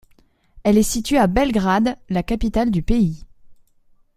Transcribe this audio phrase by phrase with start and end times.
[0.63, 3.23] Elle est située à Belgrade, la capitale du pays.